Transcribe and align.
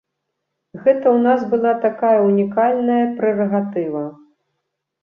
Гэта 0.83 1.03
ў 1.03 1.17
нас 1.27 1.41
была 1.53 1.73
такая 1.85 2.15
ўнікальная 2.31 2.99
прэрагатыва. 3.21 4.03